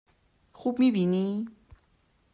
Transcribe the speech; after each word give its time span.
خوب 0.53 0.79
می 0.79 0.91
بینی؟ 0.91 1.47